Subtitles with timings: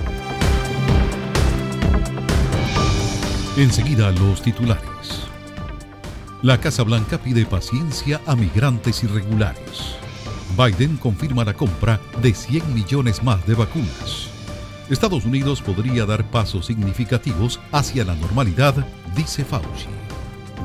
[3.57, 4.88] Enseguida los titulares.
[6.41, 9.97] La Casa Blanca pide paciencia a migrantes irregulares.
[10.57, 14.29] Biden confirma la compra de 100 millones más de vacunas.
[14.89, 18.73] Estados Unidos podría dar pasos significativos hacia la normalidad,
[19.17, 19.87] dice Fauci.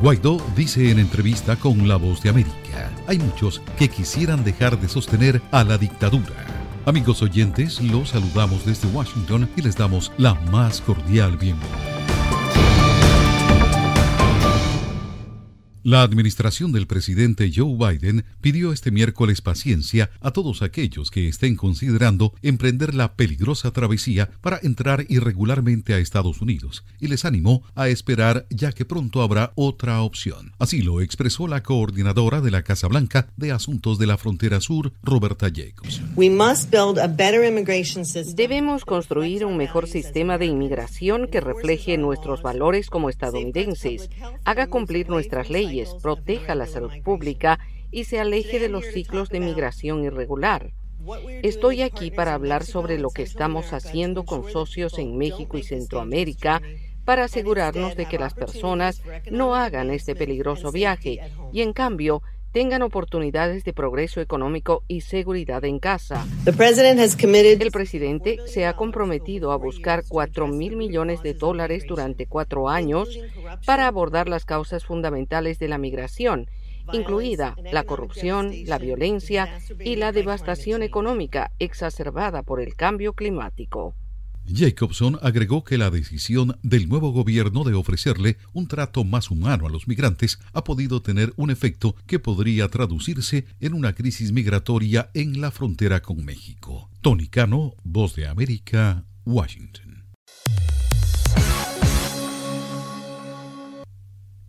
[0.00, 4.88] Guaidó dice en entrevista con La Voz de América, hay muchos que quisieran dejar de
[4.88, 6.46] sostener a la dictadura.
[6.86, 12.43] Amigos oyentes, los saludamos desde Washington y les damos la más cordial bienvenida.
[15.86, 21.56] La administración del presidente Joe Biden pidió este miércoles paciencia a todos aquellos que estén
[21.56, 27.90] considerando emprender la peligrosa travesía para entrar irregularmente a Estados Unidos y les animó a
[27.90, 30.52] esperar ya que pronto habrá otra opción.
[30.58, 34.94] Así lo expresó la coordinadora de la Casa Blanca de Asuntos de la Frontera Sur,
[35.02, 36.00] Roberta Jacobs.
[38.34, 44.08] Debemos construir un mejor sistema de inmigración que refleje nuestros valores como estadounidenses,
[44.46, 47.58] haga cumplir nuestras leyes proteja la salud pública
[47.90, 50.72] y se aleje de los ciclos de migración irregular.
[51.42, 56.62] Estoy aquí para hablar sobre lo que estamos haciendo con socios en México y Centroamérica
[57.04, 61.20] para asegurarnos de que las personas no hagan este peligroso viaje
[61.52, 62.22] y en cambio
[62.54, 66.24] tengan oportunidades de progreso económico y seguridad en casa.
[66.46, 73.18] El presidente se ha comprometido a buscar 4 mil millones de dólares durante cuatro años
[73.66, 76.48] para abordar las causas fundamentales de la migración,
[76.92, 83.96] incluida la corrupción, la violencia y la devastación económica exacerbada por el cambio climático.
[84.46, 89.70] Jacobson agregó que la decisión del nuevo gobierno de ofrecerle un trato más humano a
[89.70, 95.40] los migrantes ha podido tener un efecto que podría traducirse en una crisis migratoria en
[95.40, 96.90] la frontera con México.
[97.00, 100.04] Tony Cano, Voz de América, Washington.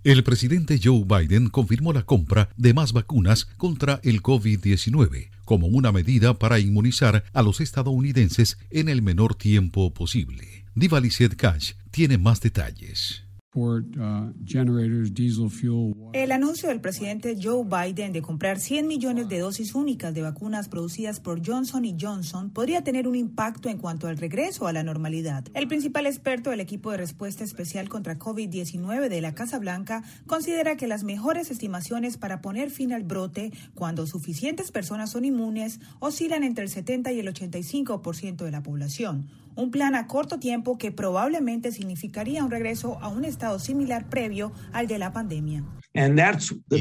[0.05, 5.91] El presidente Joe Biden confirmó la compra de más vacunas contra el COVID-19 como una
[5.91, 10.65] medida para inmunizar a los estadounidenses en el menor tiempo posible.
[10.75, 11.01] Diva
[11.35, 13.24] Cash tiene más detalles.
[13.57, 14.33] Uh,
[16.11, 20.67] el anuncio del presidente Joe Biden de comprar 100 millones de dosis únicas de vacunas
[20.67, 25.45] producidas por Johnson Johnson podría tener un impacto en cuanto al regreso a la normalidad.
[25.53, 30.75] El principal experto del equipo de respuesta especial contra COVID-19 de la Casa Blanca considera
[30.75, 36.43] que las mejores estimaciones para poner fin al brote cuando suficientes personas son inmunes oscilan
[36.43, 40.91] entre el 70 y el 85% de la población un plan a corto tiempo que
[40.91, 45.63] probablemente significaría un regreso a un estado similar previo al de la pandemia.
[45.93, 45.99] Y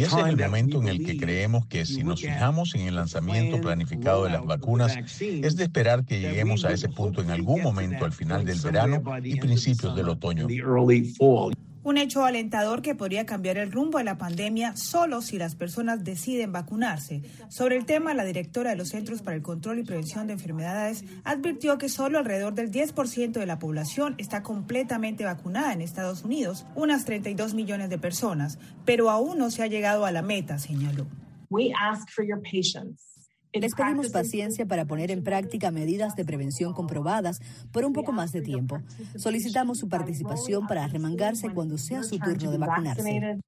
[0.02, 3.60] ese es el momento en el que creemos que si nos fijamos en el lanzamiento
[3.60, 8.04] planificado de las vacunas, es de esperar que lleguemos a ese punto en algún momento
[8.04, 10.48] al final del verano y principios del otoño
[11.84, 16.02] un hecho alentador que podría cambiar el rumbo de la pandemia solo si las personas
[16.02, 17.22] deciden vacunarse.
[17.48, 21.04] Sobre el tema, la directora de los Centros para el Control y Prevención de Enfermedades
[21.24, 26.66] advirtió que solo alrededor del 10% de la población está completamente vacunada en Estados Unidos,
[26.74, 31.06] unas 32 millones de personas, pero aún no se ha llegado a la meta, señaló.
[31.50, 33.13] We ask for your patience.
[33.54, 37.40] Les pedimos paciencia para poner en práctica medidas de prevención comprobadas
[37.70, 38.80] por un poco más de tiempo.
[39.16, 43.38] Solicitamos su participación para arremangarse cuando sea su turno de vacunarse.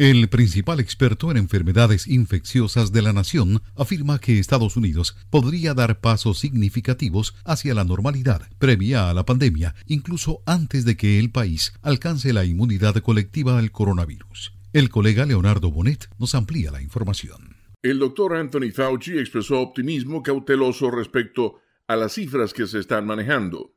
[0.00, 6.00] El principal experto en enfermedades infecciosas de la nación afirma que Estados Unidos podría dar
[6.00, 11.74] pasos significativos hacia la normalidad previa a la pandemia, incluso antes de que el país
[11.82, 14.54] alcance la inmunidad colectiva al coronavirus.
[14.72, 17.56] El colega Leonardo Bonet nos amplía la información.
[17.82, 21.56] El doctor Anthony Fauci expresó optimismo cauteloso respecto
[21.88, 23.74] a las cifras que se están manejando.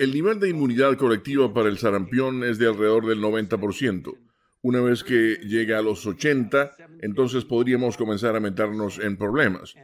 [0.00, 4.16] El nivel de inmunidad colectiva para el sarampión es de alrededor del 90%.
[4.62, 9.74] Una vez que llega a los 80, entonces podríamos comenzar a meternos en problemas.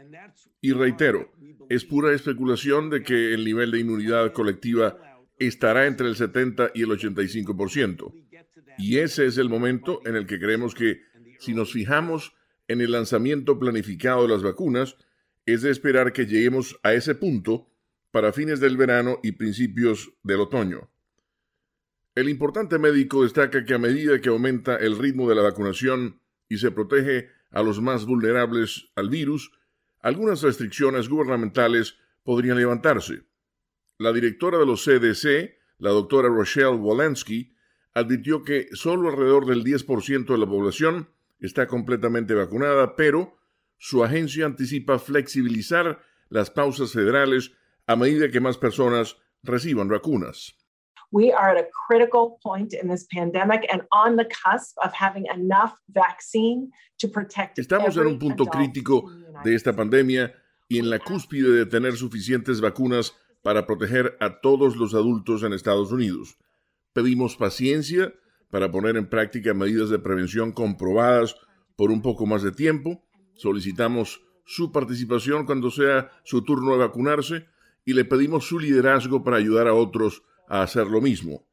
[0.61, 1.33] Y reitero,
[1.69, 4.99] es pura especulación de que el nivel de inmunidad colectiva
[5.39, 8.13] estará entre el 70 y el 85%.
[8.79, 11.01] Y ese es el momento en el que creemos que
[11.39, 12.35] si nos fijamos
[12.69, 14.97] en el lanzamiento planificado de las vacunas,
[15.47, 17.69] es de esperar que lleguemos a ese punto
[18.17, 20.89] para fines del verano y principios del otoño.
[22.15, 26.57] El importante médico destaca que a medida que aumenta el ritmo de la vacunación y
[26.57, 29.53] se protege a los más vulnerables al virus,
[30.01, 33.25] algunas restricciones gubernamentales podrían levantarse.
[33.99, 37.55] La directora de los CDC, la doctora Rochelle Walensky,
[37.93, 43.37] advirtió que solo alrededor del 10% de la población está completamente vacunada, pero
[43.77, 47.53] su agencia anticipa flexibilizar las pausas federales
[47.87, 50.57] a medida que más personas reciban vacunas.
[51.13, 55.27] We are at a critical point in this pandemic and on the cusp of having
[55.33, 59.09] enough vaccine to protect Estamos en un punto crítico
[59.45, 60.35] de esta pandemia
[60.69, 65.53] y en la cúspide de tener suficientes vacunas para proteger a todos los adultos en
[65.53, 66.37] Estados Unidos.
[66.93, 68.13] Pedimos paciencia
[68.51, 71.37] para poner en práctica medidas de prevención comprobadas
[71.77, 73.05] por un poco más de tiempo.
[73.35, 77.47] Solicitamos su participación cuando sea su turno de vacunarse
[77.87, 81.49] y le pedimos su liderazgo para ayudar a otros a hacer lo mismo.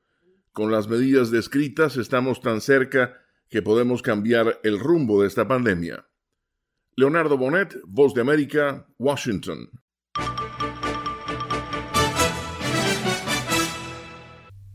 [0.52, 3.14] Con las medidas descritas estamos tan cerca
[3.50, 6.08] que podemos cambiar el rumbo de esta pandemia.
[6.96, 9.70] Leonardo Bonet, Voz de América, Washington.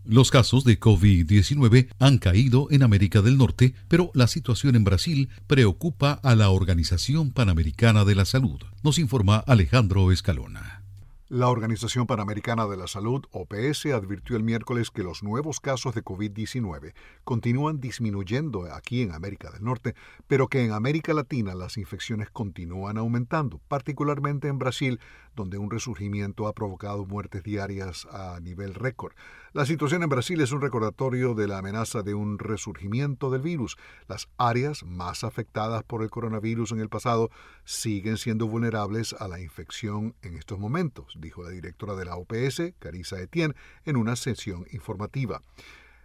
[0.05, 5.29] Los casos de COVID-19 han caído en América del Norte, pero la situación en Brasil
[5.47, 10.88] preocupa a la Organización Panamericana de la Salud, nos informa Alejandro Escalona.
[11.31, 16.03] La Organización Panamericana de la Salud, OPS, advirtió el miércoles que los nuevos casos de
[16.03, 19.95] COVID-19 continúan disminuyendo aquí en América del Norte,
[20.27, 25.01] pero que en América Latina las infecciones continúan aumentando, particularmente en Brasil,
[25.37, 29.13] donde un resurgimiento ha provocado muertes diarias a nivel récord.
[29.53, 33.77] La situación en Brasil es un recordatorio de la amenaza de un resurgimiento del virus.
[34.07, 37.31] Las áreas más afectadas por el coronavirus en el pasado
[37.65, 42.75] siguen siendo vulnerables a la infección en estos momentos dijo la directora de la OPS,
[42.79, 43.55] Carissa Etienne,
[43.85, 45.43] en una sesión informativa.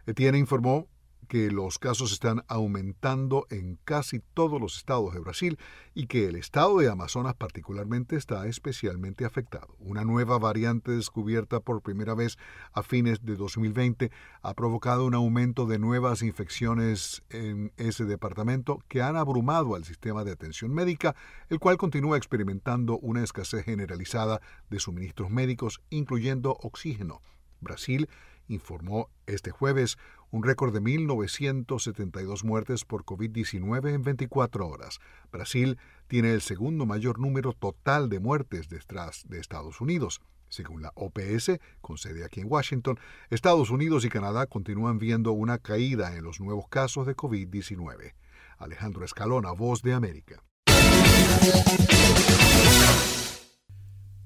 [0.06, 0.88] Etienne informó
[1.24, 5.58] que los casos están aumentando en casi todos los estados de Brasil
[5.94, 9.76] y que el estado de Amazonas particularmente está especialmente afectado.
[9.80, 12.38] Una nueva variante descubierta por primera vez
[12.72, 14.12] a fines de 2020
[14.42, 20.24] ha provocado un aumento de nuevas infecciones en ese departamento que han abrumado al sistema
[20.24, 21.16] de atención médica,
[21.50, 27.22] el cual continúa experimentando una escasez generalizada de suministros médicos, incluyendo oxígeno.
[27.62, 28.10] Brasil
[28.48, 29.98] informó este jueves
[30.34, 35.00] un récord de 1.972 muertes por COVID-19 en 24 horas.
[35.32, 35.78] Brasil
[36.08, 40.22] tiene el segundo mayor número total de muertes detrás de Estados Unidos.
[40.50, 43.00] Según la OPS, con sede aquí en Washington,
[43.30, 48.16] Estados Unidos y Canadá continúan viendo una caída en los nuevos casos de COVID-19.
[48.58, 50.44] Alejandro Escalona, Voz de América.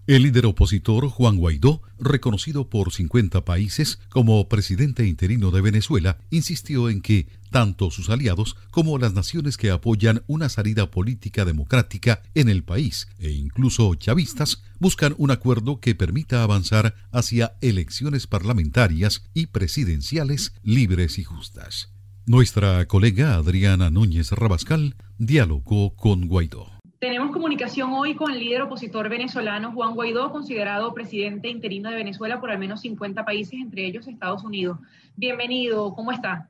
[0.08, 6.90] El líder opositor Juan Guaidó, reconocido por 50 países como presidente interino de Venezuela, insistió
[6.90, 12.48] en que tanto sus aliados como las naciones que apoyan una salida política democrática en
[12.48, 19.48] el país e incluso chavistas buscan un acuerdo que permita avanzar hacia elecciones parlamentarias y
[19.48, 21.90] presidenciales libres y justas.
[22.26, 26.76] Nuestra colega Adriana Núñez Rabascal dialogó con Guaidó.
[27.00, 32.39] Tenemos comunicación hoy con el líder opositor venezolano Juan Guaidó, considerado presidente interino de Venezuela
[32.39, 34.80] por al menos 50 países, entre ellos Estados Unidos.
[35.16, 36.50] Bienvenido, ¿cómo está?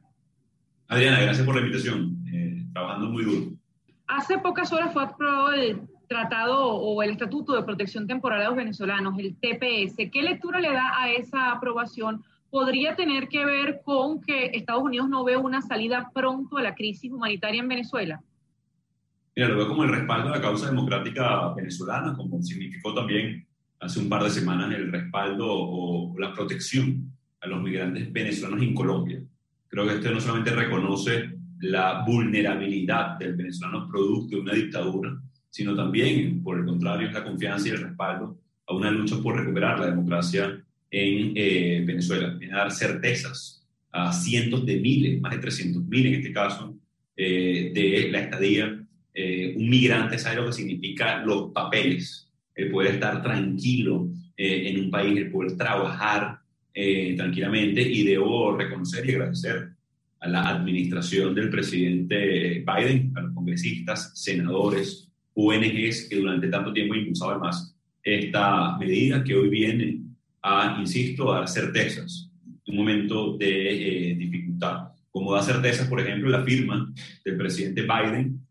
[0.87, 2.23] Adriana, gracias por la invitación.
[2.31, 3.57] Eh, trabajando muy duro.
[4.07, 8.55] Hace pocas horas fue aprobado el Tratado o el Estatuto de Protección Temporal a los
[8.55, 10.09] Venezolanos, el TPS.
[10.09, 12.23] ¿Qué lectura le da a esa aprobación?
[12.49, 16.73] ¿Podría tener que ver con que Estados Unidos no ve una salida pronto a la
[16.73, 18.23] crisis humanitaria en Venezuela?
[19.37, 23.45] Mira, lo veo como el respaldo a la causa democrática venezolana, como significó también
[23.79, 28.73] hace un par de semanas el respaldo o la protección a los migrantes venezolanos en
[28.73, 29.21] Colombia.
[29.67, 35.15] Creo que esto no solamente reconoce la vulnerabilidad del venezolano producto de una dictadura,
[35.51, 39.79] sino también, por el contrario, la confianza y el respaldo a una lucha por recuperar
[39.79, 40.45] la democracia
[40.89, 42.29] en eh, Venezuela.
[42.29, 46.75] Viene dar certezas a cientos de miles, más de 300 mil en este caso,
[47.15, 48.86] de la estadía.
[49.55, 55.17] Un migrante sabe lo que significa los papeles, el poder estar tranquilo en un país,
[55.17, 56.39] el poder trabajar
[57.15, 59.69] tranquilamente y debo reconocer y agradecer
[60.19, 66.95] a la administración del presidente Biden, a los congresistas, senadores, ONGs que durante tanto tiempo
[66.95, 70.01] impulsado además esta medida que hoy viene
[70.41, 72.31] a, insisto, a dar certezas
[72.65, 74.89] en un momento de eh, dificultad.
[75.11, 76.91] Como da certezas, por ejemplo, la firma
[77.23, 78.46] del presidente Biden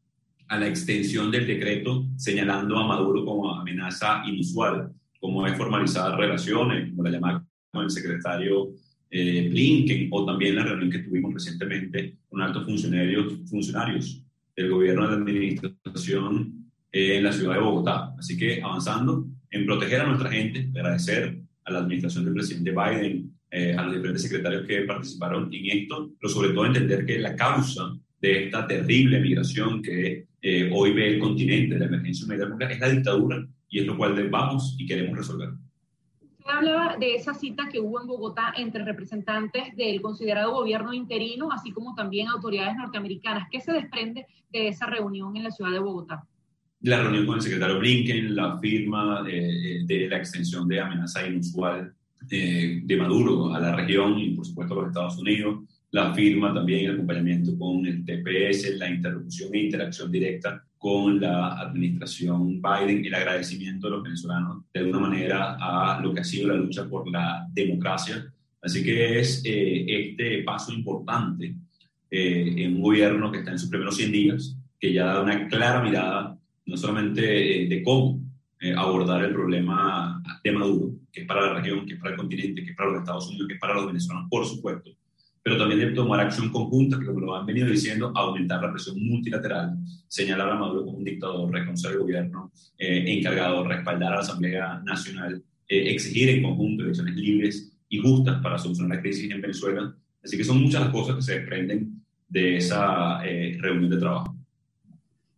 [0.49, 6.91] a la extensión del decreto señalando a Maduro como amenaza inusual, como es formalizar relaciones,
[6.91, 8.71] como la llamada con el secretario
[9.11, 14.23] eh, Blinken o también la reunión que tuvimos recientemente con altos funcionarios, funcionarios
[14.57, 18.15] del gobierno de la administración eh, en la ciudad de Bogotá.
[18.19, 23.33] Así que avanzando en proteger a nuestra gente, agradecer a la administración del presidente Biden,
[23.51, 27.37] eh, a los diferentes secretarios que participaron en esto, pero sobre todo entender que la
[27.37, 30.27] causa de esta terrible migración que
[30.73, 34.77] hoy ve el continente, la emergencia humanitaria, es la dictadura y es lo cual vamos
[34.79, 35.51] y queremos resolver
[36.49, 41.73] hablaba de esa cita que hubo en Bogotá entre representantes del considerado gobierno interino, así
[41.73, 43.49] como también autoridades norteamericanas.
[43.51, 46.25] ¿Qué se desprende de esa reunión en la ciudad de Bogotá?
[46.83, 51.95] La reunión con el secretario Blinken, la firma de, de la extensión de amenaza inusual
[52.23, 56.53] de, de Maduro a la región y, por supuesto, a los Estados Unidos, la firma
[56.53, 63.05] también el acompañamiento con el TPS, la interrupción e interacción directa con la administración Biden,
[63.05, 66.89] el agradecimiento de los venezolanos de alguna manera a lo que ha sido la lucha
[66.89, 68.33] por la democracia.
[68.63, 71.55] Así que es eh, este paso importante
[72.11, 75.49] eh, en un gobierno que está en sus primeros 100 días, que ya da una
[75.49, 78.21] clara mirada no solamente eh, de cómo
[78.77, 82.65] abordar el problema de Maduro, que es para la región, que es para el continente,
[82.65, 84.91] que es para los Estados Unidos, que es para los venezolanos, por supuesto,
[85.47, 88.97] pero también de tomar acción conjunta, que como lo han venido diciendo, aumentar la presión
[88.99, 89.77] multilateral,
[90.09, 94.83] señalar a Maduro como un dictador, reconocer al gobierno eh, encargado, respaldar a la Asamblea
[94.85, 99.95] Nacional, eh, exigir en conjunto elecciones libres y justas para solucionar la crisis en Venezuela.
[100.25, 104.35] Así que son muchas las cosas que se desprenden de esa eh, reunión de trabajo.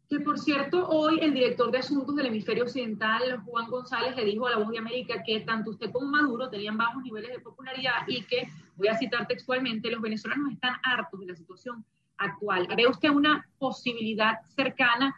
[0.09, 4.47] Que por cierto, hoy el director de Asuntos del Hemisferio Occidental, Juan González, le dijo
[4.47, 8.09] a la Voz de América que tanto usted como Maduro tenían bajos niveles de popularidad
[8.09, 11.85] y que, voy a citar textualmente, los venezolanos están hartos de la situación
[12.17, 12.69] actual.
[12.77, 15.15] ¿Ve usted una posibilidad cercana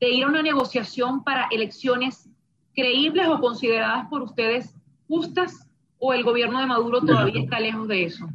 [0.00, 2.28] de ir a una negociación para elecciones
[2.74, 4.74] creíbles o consideradas por ustedes
[5.08, 5.68] justas
[5.98, 8.30] o el gobierno de Maduro todavía está lejos de eso?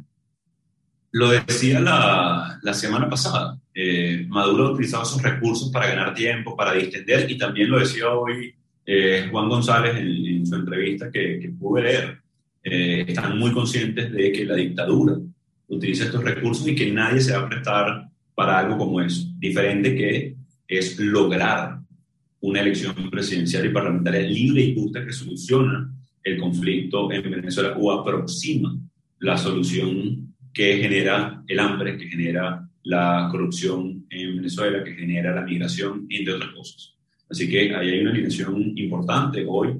[1.10, 3.58] Lo decía la, la semana pasada.
[3.74, 8.10] Eh, Maduro ha utilizado esos recursos para ganar tiempo, para distender, y también lo decía
[8.10, 12.22] hoy eh, Juan González en, su entrevista que, que pude leer.
[12.62, 15.16] Eh, están muy conscientes de que la dictadura
[15.68, 19.28] utiliza estos recursos y que nadie se va a prestar para algo como eso.
[19.38, 20.36] Diferente que
[20.66, 21.78] es lograr
[22.40, 27.90] una elección presidencial y parlamentaria libre y justa que soluciona el conflicto en Venezuela o
[27.90, 28.78] aproxima
[29.20, 35.42] la solución que genera el hambre, que genera la corrupción en Venezuela, que genera la
[35.42, 36.94] migración, entre otras cosas.
[37.28, 39.76] Así que ahí hay una dimensión importante hoy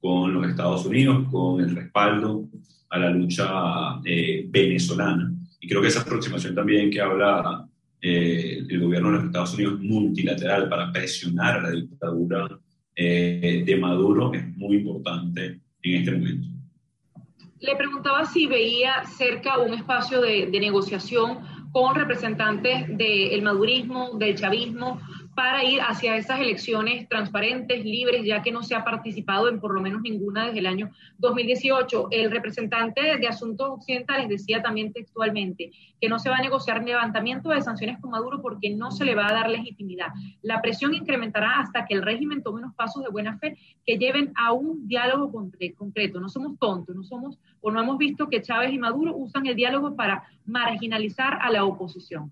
[0.00, 2.48] con los Estados Unidos, con el respaldo
[2.88, 5.32] a la lucha eh, venezolana.
[5.60, 7.66] Y creo que esa aproximación también que habla
[8.00, 12.48] eh, el gobierno de los Estados Unidos multilateral para presionar a la dictadura
[12.96, 16.48] eh, de Maduro es muy importante en este momento.
[17.60, 21.38] Le preguntaba si veía cerca un espacio de, de negociación
[21.72, 25.00] con representantes del madurismo, del chavismo,
[25.34, 29.72] para ir hacia esas elecciones transparentes, libres, ya que no se ha participado en por
[29.72, 32.08] lo menos ninguna desde el año 2018.
[32.10, 37.50] El representante de Asuntos Occidentales decía también textualmente que no se va a negociar levantamiento
[37.50, 40.08] de sanciones con Maduro porque no se le va a dar legitimidad.
[40.42, 44.32] La presión incrementará hasta que el régimen tome unos pasos de buena fe que lleven
[44.34, 46.20] a un diálogo concreto.
[46.20, 49.56] No somos tontos, no somos o no hemos visto que Chávez y Maduro usan el
[49.56, 52.30] diálogo para marginalizar a la oposición.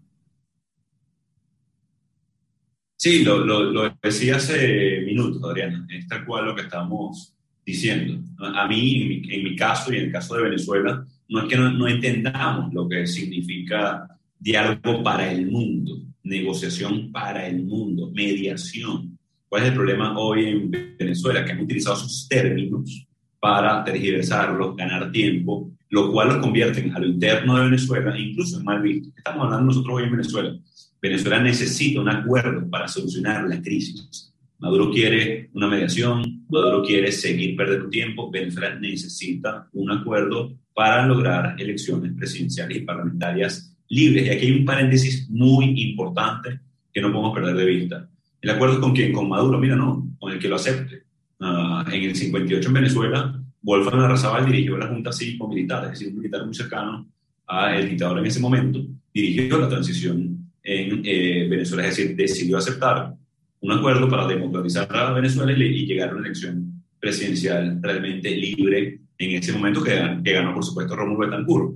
[2.96, 7.32] Sí, lo, lo, decía hace minutos, Adriana, es tal cual lo que estamos
[7.64, 8.20] diciendo.
[8.40, 11.70] A mí, en mi, caso y en el caso de Venezuela, no es que no,
[11.70, 19.16] no, entendamos lo que significa diálogo para el mundo, negociación para el mundo, mediación.
[19.48, 21.44] ¿Cuál es el problema hoy en Venezuela?
[21.44, 23.07] Que han utilizado esos términos
[23.40, 28.64] para tergiversarlos, ganar tiempo, lo cual los convierte a lo interno de Venezuela, incluso en
[28.64, 29.10] mal visto.
[29.16, 30.58] Estamos hablando nosotros hoy en Venezuela
[31.00, 34.34] Venezuela necesita un acuerdo para solucionar la crisis.
[34.58, 41.54] Maduro quiere una mediación, Maduro quiere seguir perdiendo tiempo, Venezuela necesita un acuerdo para lograr
[41.60, 44.26] elecciones presidenciales y parlamentarias libres.
[44.26, 46.60] Y aquí hay un paréntesis muy importante
[46.92, 48.08] que no podemos perder de vista.
[48.40, 49.12] ¿El acuerdo con quién?
[49.12, 51.04] Con Maduro, mira, no, con el que lo acepte.
[51.40, 56.18] Ah, en el 58 en Venezuela, Wolfgang Arrazabal dirigió la Junta Cívico-Militar, es decir, un
[56.18, 57.08] militar muy cercano
[57.46, 63.14] al dictador en ese momento, dirigió la transición en eh, Venezuela, es decir, decidió aceptar
[63.60, 69.30] un acuerdo para democratizar a Venezuela y, llegar a una elección presidencial realmente libre en
[69.30, 71.74] ese momento que, que ganó, por supuesto, Rómulo Betancourt.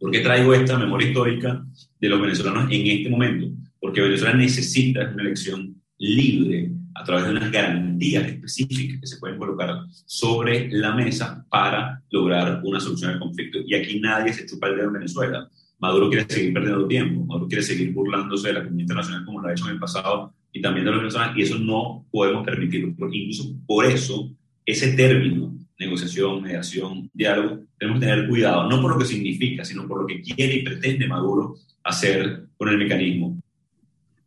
[0.00, 1.64] ¿Por qué traigo esta memoria histórica
[2.00, 3.48] de los venezolanos en este momento?
[3.80, 9.38] Porque Venezuela necesita una elección libre a través de unas garantías específicas que se pueden
[9.38, 9.74] colocar
[10.06, 13.58] sobre la mesa para lograr una solución al conflicto.
[13.66, 15.48] Y aquí nadie se chupa el dedo en Venezuela.
[15.78, 19.48] Maduro quiere seguir perdiendo tiempo, Maduro quiere seguir burlándose de la comunidad internacional como lo
[19.48, 22.94] ha hecho en el pasado y también de los venezolanos, y eso no podemos permitirlo.
[23.12, 24.30] Incluso por eso,
[24.64, 29.86] ese término, negociación, mediación, diálogo, tenemos que tener cuidado, no por lo que significa, sino
[29.86, 31.54] por lo que quiere y pretende Maduro
[31.84, 33.37] hacer con el mecanismo.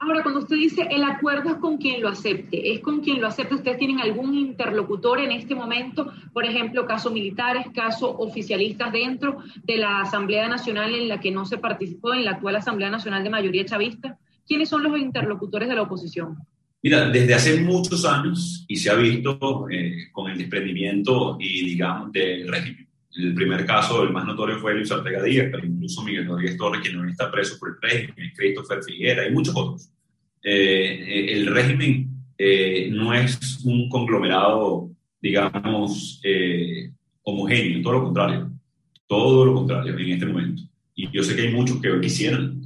[0.03, 3.27] Ahora, cuando usted dice el acuerdo es con quien lo acepte, es con quien lo
[3.27, 3.53] acepte.
[3.53, 6.11] ¿Ustedes tienen algún interlocutor en este momento?
[6.33, 11.45] Por ejemplo, casos militares, casos oficialistas dentro de la Asamblea Nacional en la que no
[11.45, 14.17] se participó, en la actual Asamblea Nacional de mayoría chavista.
[14.47, 16.35] ¿Quiénes son los interlocutores de la oposición?
[16.81, 22.11] Mira, desde hace muchos años, y se ha visto eh, con el desprendimiento y, digamos,
[22.11, 22.87] del régimen.
[23.15, 26.81] El primer caso, el más notorio, fue Luis Ortega Díaz, pero incluso Miguel Rodríguez Torres,
[26.81, 29.89] quien no está preso por el régimen, Christopher Figuera y muchos otros.
[30.43, 32.09] Eh, eh, el régimen
[32.91, 34.89] no es un conglomerado,
[35.21, 36.19] digamos,
[37.21, 38.51] homogéneo, todo lo contrario.
[39.05, 40.63] Todo lo contrario en este momento.
[40.95, 42.61] Y yo sé que hay muchos que quisieran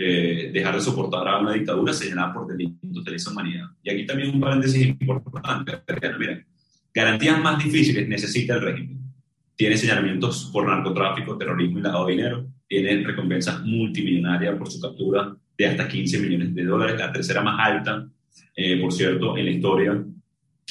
[0.00, 3.66] eh, dejar de soportar a una dictadura señalada por delitos de lesa humanidad.
[3.82, 5.72] Y aquí también un paréntesis importante.
[6.18, 6.46] Miren,
[6.94, 9.07] garantías más difíciles necesita el régimen.
[9.58, 12.46] Tiene señalamientos por narcotráfico, terrorismo y lavado de dinero.
[12.68, 17.58] Tiene recompensas multimillonarias por su captura de hasta 15 millones de dólares, la tercera más
[17.58, 18.08] alta,
[18.54, 20.00] eh, por cierto, en la historia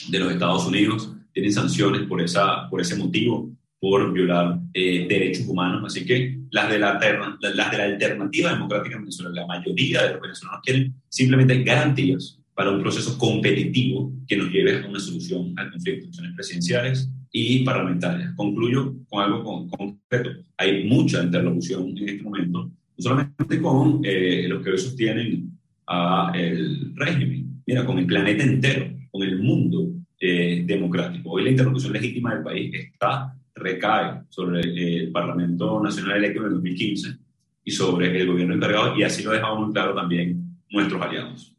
[0.07, 1.13] de los Estados Unidos.
[1.33, 5.83] Tienen sanciones por, esa, por ese motivo por violar eh, derechos humanos.
[5.85, 6.93] Así que las de, la
[7.41, 12.39] las de la alternativa democrática en Venezuela, la mayoría de los venezolanos quieren simplemente garantías
[12.53, 17.63] para un proceso competitivo que nos lleve a una solución al conflicto, elecciones presidenciales y
[17.63, 18.33] parlamentarias.
[18.35, 20.29] Concluyo con algo concreto.
[20.57, 25.51] Hay mucha interlocución en este momento, no solamente con eh, los que hoy sostienen
[25.87, 31.31] a el régimen, mira, con el planeta entero, con el mundo eh, democrático.
[31.31, 36.53] Hoy la interlocución legítima del país está recae sobre el Parlamento Nacional electo en el
[36.53, 37.17] 2015
[37.63, 41.56] y sobre el gobierno encargado, y así lo dejamos muy claro también nuestros aliados.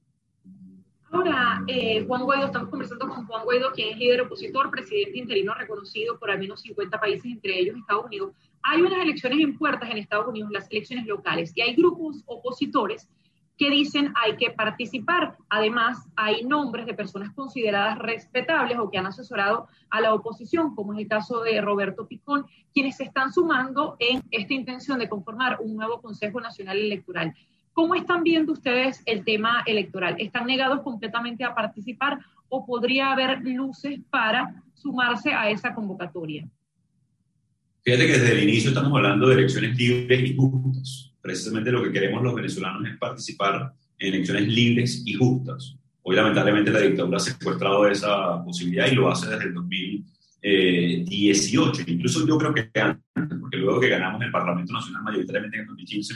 [1.10, 5.54] Ahora, eh, Juan Guaidó, estamos conversando con Juan Guaidó, quien es líder opositor, presidente interino
[5.54, 8.32] reconocido por al menos 50 países, entre ellos Estados Unidos.
[8.62, 13.08] Hay unas elecciones en puertas en Estados Unidos, las elecciones locales, y hay grupos opositores
[13.56, 15.36] que dicen hay que participar.
[15.48, 20.92] Además, hay nombres de personas consideradas respetables o que han asesorado a la oposición, como
[20.92, 25.58] es el caso de Roberto Picón, quienes se están sumando en esta intención de conformar
[25.60, 27.34] un nuevo Consejo Nacional Electoral.
[27.72, 30.16] ¿Cómo están viendo ustedes el tema electoral?
[30.18, 36.48] ¿Están negados completamente a participar o podría haber luces para sumarse a esa convocatoria?
[37.82, 41.92] Fíjate que desde el inicio estamos hablando de elecciones libres y justas precisamente lo que
[41.92, 45.76] queremos los venezolanos es participar en elecciones libres y justas.
[46.02, 51.82] Hoy lamentablemente la dictadura ha secuestrado esa posibilidad y lo hace desde el 2018.
[51.86, 55.66] Incluso yo creo que antes, porque luego que ganamos el Parlamento Nacional mayoritariamente en el
[55.66, 56.14] 2015,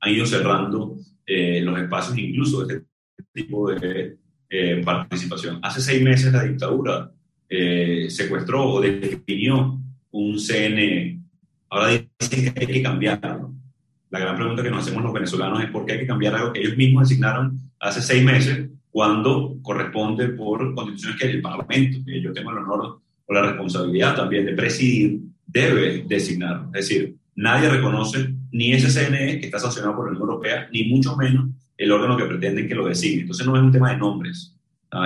[0.00, 4.16] han ido cerrando eh, los espacios incluso de este tipo de
[4.48, 5.60] eh, participación.
[5.62, 7.12] Hace seis meses la dictadura
[7.48, 9.78] eh, secuestró o definió
[10.10, 11.20] un CNE.
[11.68, 13.54] Ahora dicen que hay que cambiarlo.
[14.10, 16.52] La gran pregunta que nos hacemos los venezolanos es por qué hay que cambiar algo
[16.52, 22.20] que ellos mismos designaron hace seis meses cuando corresponde por constituciones que el Parlamento, que
[22.20, 26.64] yo tengo el honor o la responsabilidad también de presidir, debe designar.
[26.74, 30.84] Es decir, nadie reconoce ni ese CNE que está sancionado por la Unión Europea, ni
[30.84, 33.22] mucho menos el órgano que pretenden que lo designe.
[33.22, 34.54] Entonces no es un tema de nombres,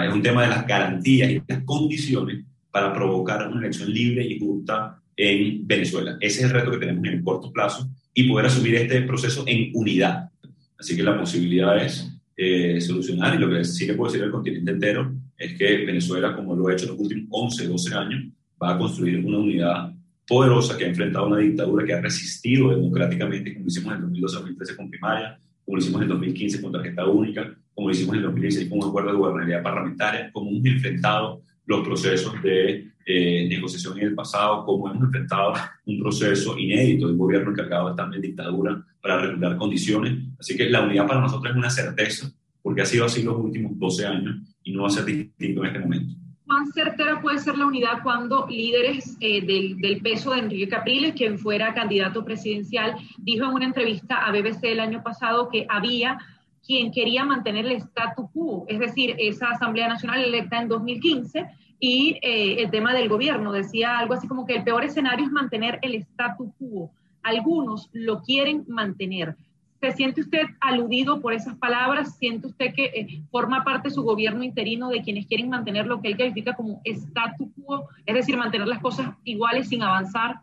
[0.07, 4.39] es un tema de las garantías y las condiciones para provocar una elección libre y
[4.39, 6.17] justa en Venezuela.
[6.21, 9.45] Ese es el reto que tenemos en el corto plazo y poder asumir este proceso
[9.47, 10.31] en unidad.
[10.79, 14.33] Así que la posibilidad es eh, solucionar, y lo que sí le puedo decir al
[14.33, 18.25] continente entero es que Venezuela, como lo ha hecho en los últimos 11, 12 años,
[18.61, 19.93] va a construir una unidad
[20.27, 24.77] poderosa que ha enfrentado una dictadura que ha resistido democráticamente, como lo hicimos en 2012-2013
[24.77, 28.71] con primaria, como lo hicimos en 2015 con tarjeta única, como lo hicimos en 2016
[28.71, 34.09] con un acuerdo de gobernabilidad parlamentaria, como hemos enfrentado los procesos de eh, negociación en
[34.09, 35.55] el pasado, cómo hemos enfrentado
[35.87, 40.19] un proceso inédito de un gobierno encargado de estar en dictadura para regular condiciones.
[40.39, 42.31] Así que la unidad para nosotros es una certeza,
[42.63, 45.67] porque ha sido así los últimos 12 años y no va a ser distinto en
[45.67, 46.15] este momento.
[46.47, 51.15] ¿Cuán certera puede ser la unidad cuando líderes eh, del, del, peso de Enrique Capriles,
[51.15, 56.19] quien fuera candidato presidencial, dijo en una entrevista a BBC el año pasado que había
[56.67, 61.47] quien quería mantener el statu quo, es decir, esa Asamblea Nacional electa en 2015
[61.79, 63.53] y eh, el tema del gobierno.
[63.53, 66.91] Decía algo así como que el peor escenario es mantener el statu quo.
[67.23, 69.37] Algunos lo quieren mantener.
[69.85, 72.17] ¿Se siente usted aludido por esas palabras?
[72.17, 76.01] ¿Siente usted que eh, forma parte de su gobierno interino de quienes quieren mantener lo
[76.01, 80.37] que él califica como statu quo, es decir, mantener las cosas iguales sin avanzar?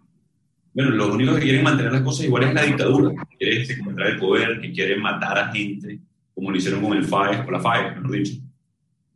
[0.75, 4.07] Bueno, los únicos que quieren mantener las cosas iguales es la dictadura, que quiere encontrar
[4.09, 5.99] el poder, que quiere matar a gente,
[6.35, 8.41] como lo hicieron con el FAE, con la FAE, mejor dicho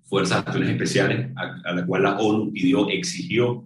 [0.06, 3.64] Fuerzas de Acciones Especiales, a, la cual la ONU pidió, exigió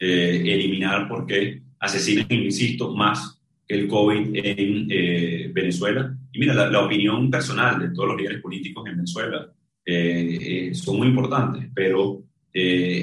[0.00, 6.16] eh, eliminar porque asesinan, insisto, más el COVID en eh, Venezuela.
[6.32, 9.50] Y mira, la, opinión personal de todos los líderes políticos en Venezuela
[9.84, 12.22] eh, son muy importantes, pero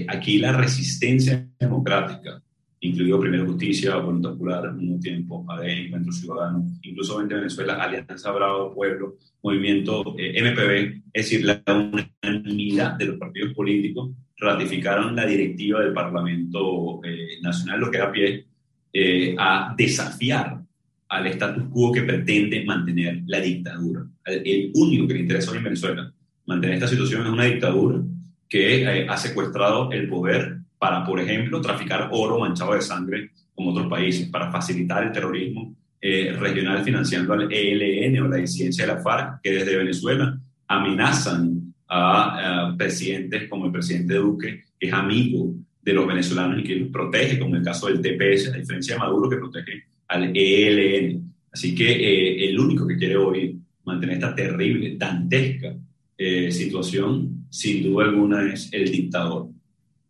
[0.08, 2.42] aquí la resistencia democrática
[2.82, 8.74] incluido Primera Justicia, Voluntad Popular, mismo tiempo, ADE, Encuentro Ciudadano, incluso en Venezuela, Alianza Bravo
[8.74, 15.82] Pueblo, Movimiento eh, MPB, es decir, la unanimidad de los partidos políticos ratificaron la directiva
[15.82, 18.48] del Parlamento eh, Nacional, lo que da pie
[18.94, 20.62] eh, a desafiar
[21.10, 24.06] al status quo que pretende mantener la dictadura.
[24.26, 26.14] El, único que le interesa hoy en Venezuela
[26.46, 28.02] mantener esta situación es una dictadura
[28.48, 33.88] que ha secuestrado el poder para, por ejemplo, traficar oro manchado de sangre con otros
[33.88, 39.02] países, para facilitar el terrorismo eh, regional financiando al ELN o la disidencia de la
[39.02, 45.94] FARC, que desde Venezuela amenazan a, presidentes como el presidente Duque, que es amigo de
[45.94, 49.00] los venezolanos y que los protege, como en el caso del TPS, a diferencia de
[49.00, 51.34] Maduro, que protege al ELN.
[51.52, 55.76] Así que eh, el único que quiere hoy mantener esta terrible, dantesca
[56.18, 59.50] eh, situación, sin duda alguna, es el dictador.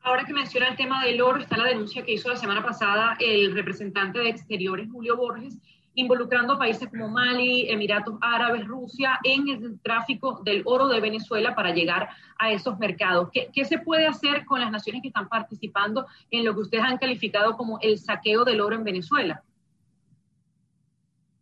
[0.03, 3.15] Ahora que menciona el tema del oro, está la denuncia que hizo la semana pasada
[3.19, 5.59] el representante de Exteriores, Julio Borges,
[5.95, 11.73] involucrando países como Mali, Emiratos Árabes, Rusia, en el tráfico del oro de Venezuela para
[11.73, 13.29] llegar a esos mercados.
[13.31, 16.97] ¿Qué, se puede hacer con las naciones que están participando en lo que ustedes han
[16.97, 19.43] calificado como el saqueo del oro en Venezuela?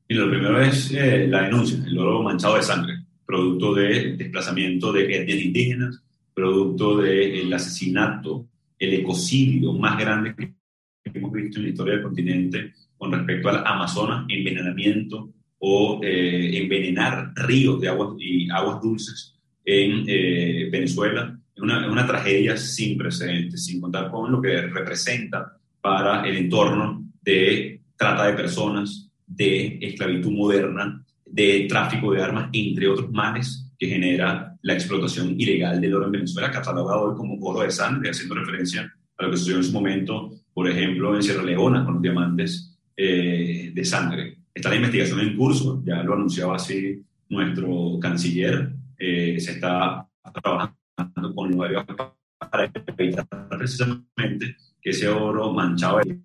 [0.08, 4.92] Y lo primero es eh, la denuncia, el oro manchado de sangre, producto de desplazamiento
[4.92, 8.48] de etnias indígenas, producto del asesinato,
[8.80, 10.56] el ecocidio más grande que
[11.14, 17.34] hemos visto en la historia del continente con respecto al Amazonas, envenenamiento o eh, envenenar
[17.36, 19.36] ríos de aguas y aguas dulces
[19.66, 21.40] en eh, Venezuela.
[21.56, 27.06] Es una, una, tragedia sin precedentes, sin contar con lo que representa para el entorno
[27.22, 33.88] de trata de personas, de esclavitud moderna, de tráfico de armas, entre otros males que
[33.88, 38.36] genera la explotación ilegal del oro en Venezuela, catalogado hoy como oro de sangre, haciendo
[38.36, 42.04] referencia a lo que sucedió en su momento, por ejemplo, en Sierra Leona con los
[42.04, 42.69] diamantes
[43.02, 44.40] eh, de sangre.
[44.54, 50.06] Está la investigación en curso, ya lo anunciaba así nuestro canciller, eh, se está
[50.44, 51.86] trabajando con los
[52.38, 56.22] para evitar precisamente que ese oro manchado el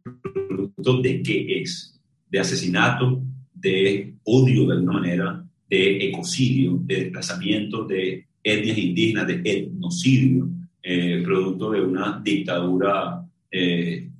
[0.49, 7.85] producto de qué es, de asesinato, de odio de alguna manera, de ecocidio, de desplazamiento
[7.85, 10.49] de etnias indígenas, de etnocidio,
[10.83, 14.11] eh, producto de una dictadura eh,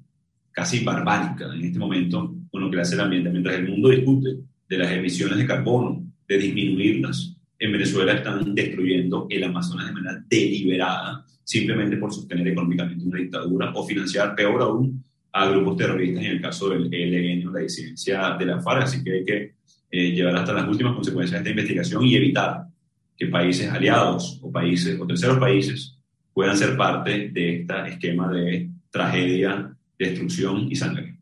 [0.53, 3.31] casi barbárica en este momento con lo que hace el ambiente.
[3.31, 4.37] Mientras el mundo discute
[4.69, 10.25] de las emisiones de carbono, de disminuirlas, en Venezuela están destruyendo el Amazonas de manera
[10.29, 16.31] deliberada, simplemente por sostener económicamente una dictadura o financiar, peor aún, a grupos terroristas, en
[16.31, 18.85] el caso del ELN o la disidencia de la FARC.
[18.85, 19.55] Así que hay que
[19.91, 22.67] eh, llevar hasta las últimas consecuencias de esta investigación y evitar
[23.17, 25.99] que países aliados o países o terceros países
[26.33, 31.14] puedan ser parte de este esquema de tragedia, destrucción y sangre.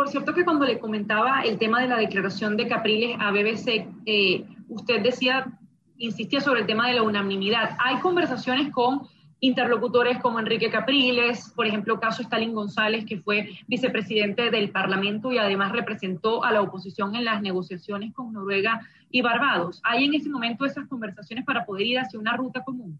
[0.00, 3.86] Por cierto que cuando le comentaba el tema de la declaración de Capriles a BBC,
[4.06, 5.52] eh, usted decía,
[5.98, 7.76] insistía sobre el tema de la unanimidad.
[7.78, 9.02] Hay conversaciones con
[9.40, 15.36] interlocutores como Enrique Capriles, por ejemplo, caso Stalin González, que fue vicepresidente del Parlamento y
[15.36, 19.82] además representó a la oposición en las negociaciones con Noruega y Barbados.
[19.84, 22.98] ¿Hay en ese momento esas conversaciones para poder ir hacia una ruta común?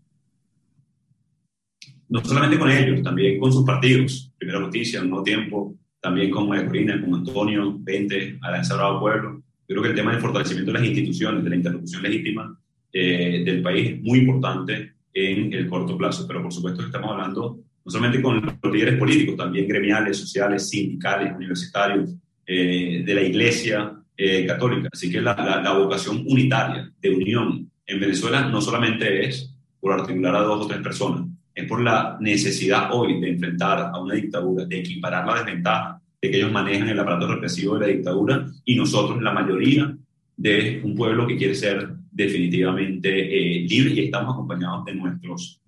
[2.10, 4.30] No solamente con ellos, también con sus partidos.
[4.36, 9.42] Primera Justicia, un nuevo tiempo, también con María Corina, con Antonio, 20, Alianza Bravo Pueblo.
[9.68, 12.58] Yo creo que el tema del fortalecimiento de las instituciones, de la interlocución legítima
[12.92, 17.60] eh, del país es muy importante en el corto plazo, pero por supuesto estamos hablando
[17.84, 22.14] no solamente con los líderes políticos, también gremiales, sociales, sindicales, universitarios,
[22.46, 24.88] eh, de la Iglesia eh, Católica.
[24.92, 30.34] Así que la, la, vocación unitaria de unión en Venezuela no solamente es por articular
[30.34, 31.28] a dos o tres personas,
[31.60, 36.30] es por la necesidad hoy de enfrentar a una dictadura, de equiparar la desventaja de
[36.30, 39.96] que ellos manejan el aparato represivo de la dictadura y nosotros, la mayoría
[40.36, 45.60] de un pueblo que quiere ser definitivamente eh, libre y estamos acompañados de nuestros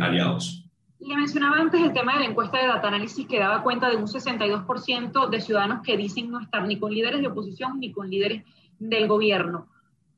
[0.00, 0.66] aliados.
[1.00, 3.96] Le mencionaba antes el tema de la encuesta de Data Analysis que daba cuenta de
[3.96, 8.10] un 62% de ciudadanos que dicen no estar ni con líderes de oposición ni con
[8.10, 8.44] líderes
[8.78, 9.68] del gobierno.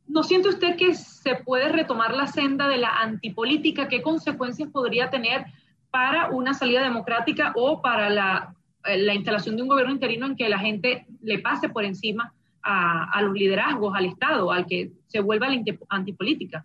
[0.09, 3.89] ¿No siente usted que se puede retomar la senda de la antipolítica?
[3.89, 5.45] ¿Qué consecuencias podría tener
[5.91, 10.49] para una salida democrática o para la, la instalación de un gobierno interino en que
[10.49, 15.21] la gente le pase por encima a, a los liderazgos, al Estado, al que se
[15.21, 16.65] vuelva la antipolítica?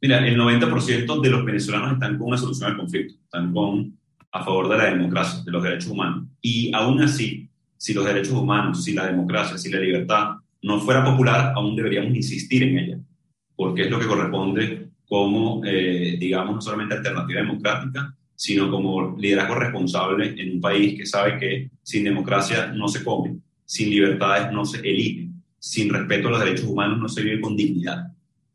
[0.00, 3.98] Mira, el 90% de los venezolanos están con una solución al conflicto, están con,
[4.32, 6.26] a favor de la democracia, de los derechos humanos.
[6.40, 11.04] Y aún así, si los derechos humanos, si la democracia, si la libertad no fuera
[11.04, 12.98] popular, aún deberíamos insistir en ella,
[13.56, 19.54] porque es lo que corresponde como, eh, digamos, no solamente alternativa democrática, sino como liderazgo
[19.56, 24.64] responsable en un país que sabe que sin democracia no se come, sin libertades no
[24.64, 28.06] se elige, sin respeto a los derechos humanos no se vive con dignidad.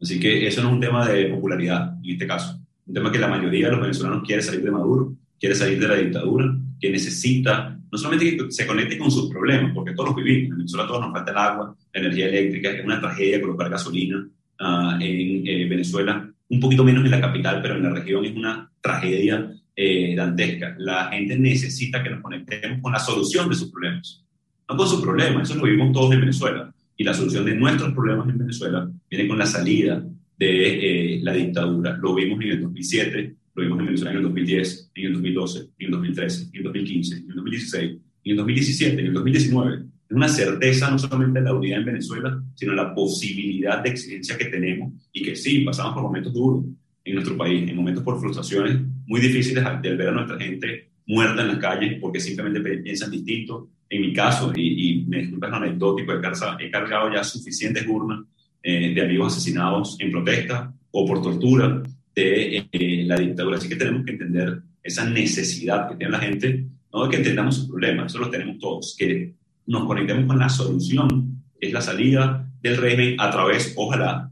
[0.01, 2.59] Así que eso no es un tema de popularidad en este caso.
[2.87, 5.87] Un tema que la mayoría de los venezolanos quiere salir de Maduro, quiere salir de
[5.87, 10.17] la dictadura, que necesita no solamente que se conecte con sus problemas, porque todos los
[10.17, 10.51] vivimos.
[10.51, 14.27] En Venezuela todos nos falta el agua, la energía eléctrica, es una tragedia colocar gasolina
[14.59, 18.35] uh, en eh, Venezuela, un poquito menos en la capital, pero en la región es
[18.35, 20.75] una tragedia eh, dantesca.
[20.77, 24.25] La gente necesita que nos conectemos con la solución de sus problemas,
[24.67, 27.93] no con sus problemas, eso lo vivimos todos en Venezuela y la solución de nuestros
[27.93, 30.03] problemas en Venezuela viene con la salida
[30.37, 31.95] de eh, la dictadura.
[31.95, 35.59] Lo vimos en el 2007, lo vimos en Venezuela en el 2010, en el 2012,
[35.59, 39.75] en el 2013, en el 2015, en el 2016, en el 2017, en el 2019.
[40.07, 44.37] Es una certeza no solamente de la unidad en Venezuela, sino la posibilidad de exigencia
[44.37, 46.65] que tenemos y que sí, pasamos por momentos duros
[47.03, 51.41] en nuestro país, en momentos por frustraciones muy difíciles de ver a nuestra gente muerta
[51.41, 56.13] en las calles porque simplemente piensan distinto, en mi caso, y, me disculpas lo anecdótico,
[56.13, 58.25] he cargado, ya suficientes urnas
[58.61, 61.83] eh, de amigos asesinados en protesta o por tortura
[62.15, 63.57] de eh, la dictadura.
[63.57, 67.55] Así que tenemos que entender esa necesidad que tiene la gente, no de que entendamos
[67.55, 69.33] sus problemas, eso lo tenemos todos, que
[69.67, 74.31] nos conectemos con la solución, es la salida del régimen a través, ojalá,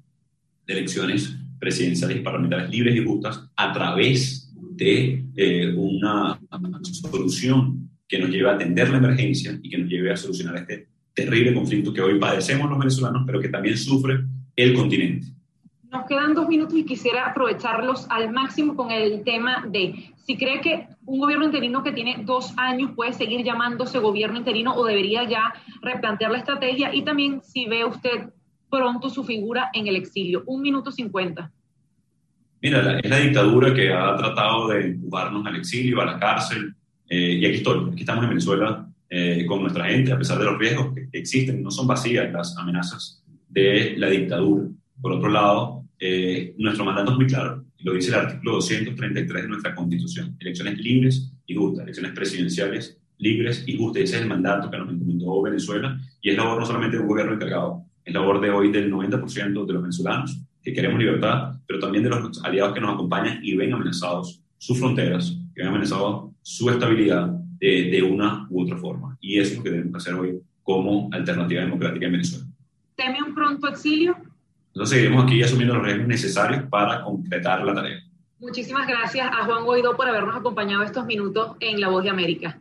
[0.65, 6.39] de elecciones presidenciales y parlamentarias libres y justas, a través de eh, una
[6.81, 10.87] solución que nos lleve a atender la emergencia y que nos lleve a solucionar este
[11.13, 14.19] terrible conflicto que hoy padecemos los venezolanos, pero que también sufre
[14.55, 15.27] el continente.
[15.93, 20.59] Nos quedan dos minutos y quisiera aprovecharlos al máximo con el tema de si cree
[20.59, 25.29] que un gobierno interino que tiene dos años puede seguir llamándose gobierno interino o debería
[25.29, 25.53] ya
[25.83, 28.31] replantear la estrategia y también si ve usted
[28.71, 30.41] pronto su figura en el exilio.
[30.47, 31.51] Un minuto cincuenta.
[32.59, 36.73] Mira, es la dictadura que ha tratado de empujarnos al exilio, a la cárcel,
[37.07, 40.45] eh, y aquí estoy, aquí estamos en Venezuela eh, con nuestra gente, a pesar de
[40.45, 44.69] los riesgos que existen, no son vacías las amenazas de la dictadura.
[44.99, 49.47] Por otro lado, eh, nuestro mandato es muy claro, lo dice el artículo 233 de
[49.47, 54.03] nuestra Constitución, elecciones libres y justas, elecciones presidenciales libres y justas.
[54.03, 57.07] Ese es el mandato que nos encomendó Venezuela y es labor no solamente de un
[57.07, 61.79] gobierno encargado, es labor de hoy del 90% de los venezolanos que queremos libertad, pero
[61.79, 66.33] también de los aliados que nos acompañan y ven amenazados sus fronteras, que ven amenazados
[66.41, 69.17] su estabilidad de, una u otra forma.
[69.21, 72.45] Y eso es lo que debemos hacer hoy como alternativa democrática en Venezuela.
[72.97, 74.17] ¿Teme un pronto exilio?
[74.73, 78.03] Entonces seguiremos aquí asumiendo los riesgos necesarios para concretar la tarea.
[78.39, 82.59] Muchísimas gracias a Juan Guaidó por habernos acompañado estos minutos en La Voz de América.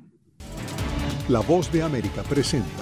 [1.29, 2.82] La Voz de América presenta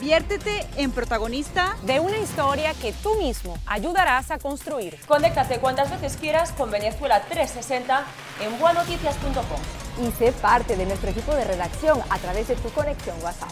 [0.00, 4.98] Conviértete en protagonista de una historia que tú mismo ayudarás a construir.
[5.06, 8.06] Conéctate cuantas veces quieras con Venezuela 360
[8.40, 9.60] en buenoticias.com.
[10.02, 13.50] Y sé parte de nuestro equipo de redacción a través de tu conexión WhatsApp.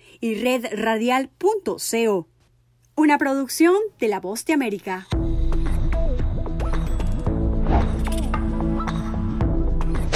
[0.21, 2.27] y redradial.co.
[2.95, 5.07] Una producción de La Voz de América.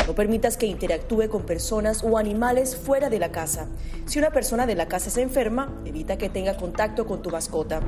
[0.08, 3.68] No permitas que interactúe con personas o animales fuera de la casa.
[4.06, 7.82] Si una persona de la casa se enferma, evita que tenga contacto con tu mascota.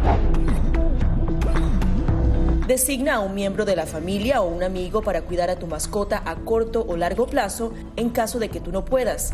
[2.68, 6.22] Designa a un miembro de la familia o un amigo para cuidar a tu mascota
[6.26, 9.34] a corto o largo plazo en caso de que tú no puedas.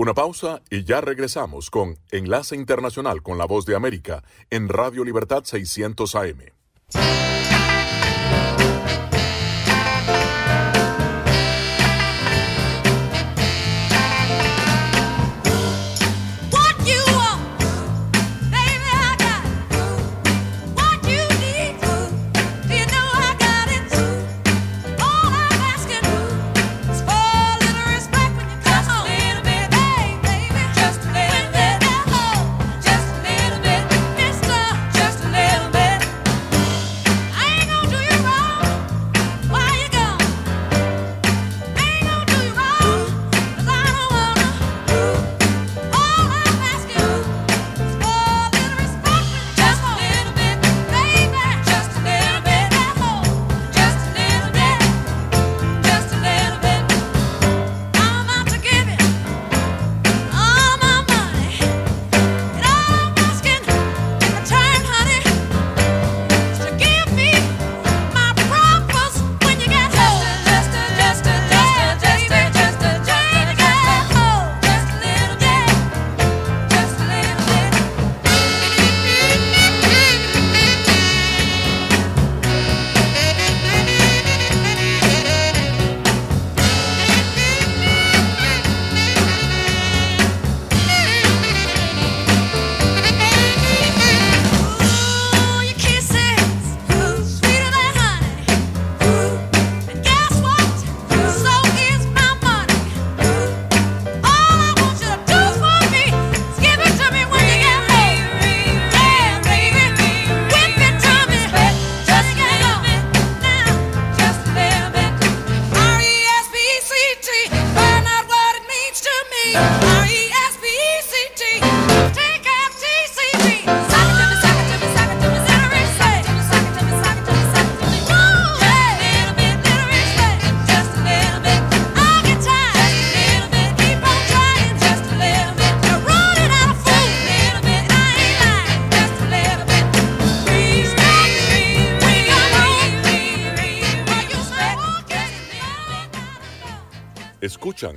[0.00, 5.04] Una pausa y ya regresamos con Enlace Internacional con la Voz de América en Radio
[5.04, 7.29] Libertad 600 AM.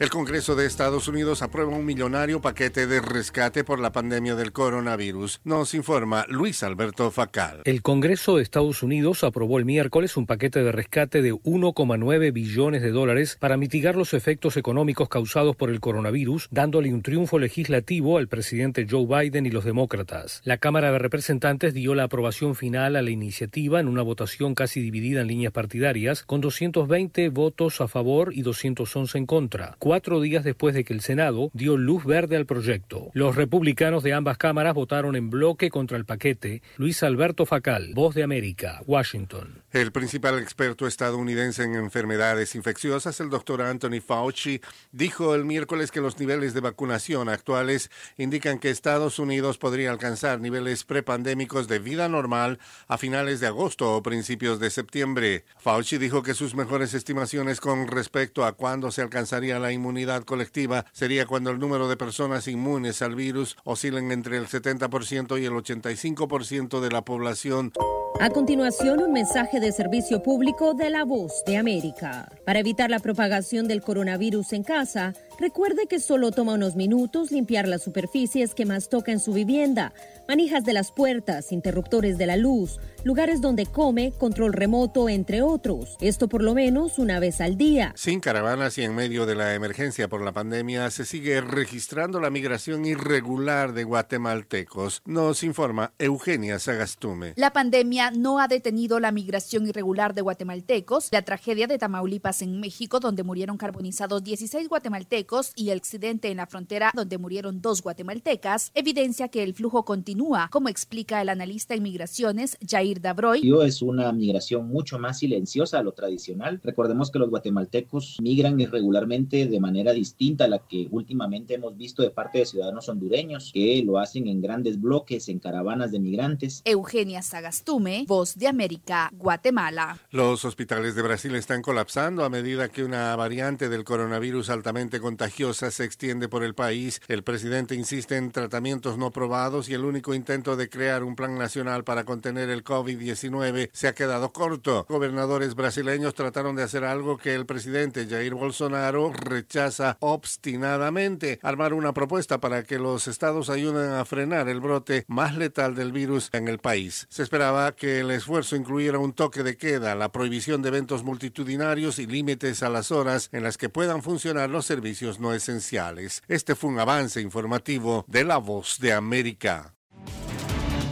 [0.00, 4.50] El Congreso de Estados Unidos aprueba un millonario paquete de rescate por la pandemia del
[4.50, 5.40] coronavirus.
[5.44, 7.62] Nos informa Luis Alberto Facal.
[7.64, 12.82] El Congreso de Estados Unidos aprobó el miércoles un paquete de rescate de 1,9 billones
[12.82, 18.18] de dólares para mitigar los efectos económicos causados por el coronavirus, dándole un triunfo legislativo
[18.18, 20.40] al presidente Joe Biden y los demócratas.
[20.44, 24.80] La Cámara de Representantes dio la aprobación final a la iniciativa en una votación casi
[24.80, 30.44] dividida en líneas partidarias, con 220 votos a favor y 211 en contra cuatro días
[30.44, 33.10] después de que el Senado dio luz verde al proyecto.
[33.12, 36.62] Los republicanos de ambas cámaras votaron en bloque contra el paquete.
[36.78, 39.62] Luis Alberto Facal, Voz de América, Washington.
[39.72, 46.00] El principal experto estadounidense en enfermedades infecciosas, el doctor Anthony Fauci, dijo el miércoles que
[46.00, 52.08] los niveles de vacunación actuales indican que Estados Unidos podría alcanzar niveles prepandémicos de vida
[52.08, 52.58] normal
[52.88, 55.44] a finales de agosto o principios de septiembre.
[55.58, 60.86] Fauci dijo que sus mejores estimaciones con respecto a cuándo se alcanzaría la inmunidad colectiva
[60.92, 65.52] sería cuando el número de personas inmunes al virus oscilen entre el 70% y el
[65.52, 67.72] 85% de la población.
[68.20, 72.30] A continuación, un mensaje de servicio público de la voz de América.
[72.46, 77.68] Para evitar la propagación del coronavirus en casa, recuerde que solo toma unos minutos limpiar
[77.68, 79.92] las superficies que más toca en su vivienda,
[80.28, 85.96] manijas de las puertas, interruptores de la luz, lugares donde come, control remoto, entre otros.
[86.00, 87.92] Esto por lo menos una vez al día.
[87.96, 92.30] Sin caravanas y en medio de la emergencia por la pandemia, se sigue registrando la
[92.30, 97.34] migración irregular de guatemaltecos, nos informa Eugenia Sagastume.
[97.36, 101.08] La pandemia no ha detenido la migración irregular de guatemaltecos.
[101.12, 105.23] La tragedia de Tamaulipas en México, donde murieron carbonizados 16 guatemaltecos,
[105.56, 110.48] y el accidente en la frontera, donde murieron dos guatemaltecas, evidencia que el flujo continúa,
[110.50, 113.42] como explica el analista en migraciones Jair Dabroy.
[113.64, 116.60] Es una migración mucho más silenciosa a lo tradicional.
[116.62, 122.02] Recordemos que los guatemaltecos migran irregularmente de manera distinta a la que últimamente hemos visto
[122.02, 126.60] de parte de ciudadanos hondureños, que lo hacen en grandes bloques, en caravanas de migrantes.
[126.64, 129.98] Eugenia Sagastume, Voz de América, Guatemala.
[130.10, 135.13] Los hospitales de Brasil están colapsando a medida que una variante del coronavirus altamente contagiosa
[135.52, 137.00] se extiende por el país.
[137.08, 141.36] El presidente insiste en tratamientos no probados y el único intento de crear un plan
[141.38, 144.86] nacional para contener el COVID-19 se ha quedado corto.
[144.88, 151.92] Gobernadores brasileños trataron de hacer algo que el presidente Jair Bolsonaro rechaza obstinadamente, armar una
[151.92, 156.48] propuesta para que los estados ayuden a frenar el brote más letal del virus en
[156.48, 157.06] el país.
[157.10, 161.98] Se esperaba que el esfuerzo incluyera un toque de queda, la prohibición de eventos multitudinarios
[161.98, 166.22] y límites a las horas en las que puedan funcionar los servicios no esenciales.
[166.28, 169.74] Este fue un avance informativo de La Voz de América.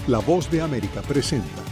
[0.06, 1.71] La Voz de América presenta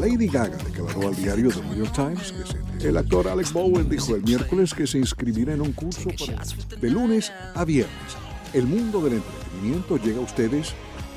[0.00, 3.86] Lady Gaga declaró al diario The New York Times que se, el actor Alex Bowen
[3.86, 6.42] dijo el miércoles que se inscribirá en un curso para,
[6.80, 8.16] de lunes a viernes.
[8.54, 10.72] El mundo del entretenimiento llega a ustedes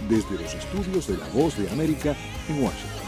[0.09, 2.13] desde los estudios de La Voz de América
[2.49, 3.03] en Washington.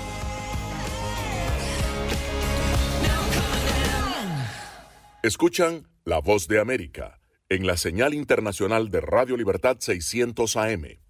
[5.24, 7.20] Escuchan La Voz de América
[7.50, 11.05] en la señal internacional de Radio Libertad 600 AM.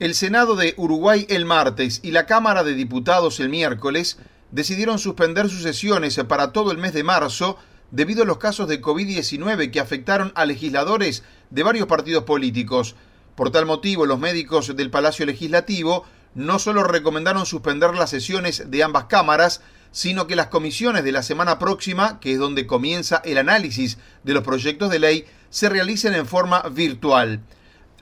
[0.00, 4.16] El Senado de Uruguay el martes y la Cámara de Diputados el miércoles
[4.52, 7.58] decidieron suspender sus sesiones para todo el mes de marzo
[7.90, 12.94] debido a los casos de COVID-19 que afectaron a legisladores de varios partidos políticos.
[13.34, 18.84] Por tal motivo, los médicos del Palacio Legislativo no solo recomendaron suspender las sesiones de
[18.84, 23.36] ambas cámaras, sino que las comisiones de la semana próxima, que es donde comienza el
[23.36, 27.40] análisis de los proyectos de ley, se realicen en forma virtual.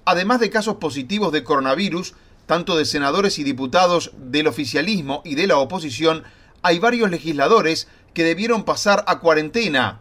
[0.06, 2.14] Además de casos positivos de coronavirus,
[2.46, 6.22] tanto de senadores y diputados del oficialismo y de la oposición,
[6.62, 10.00] hay varios legisladores que debieron pasar a cuarentena.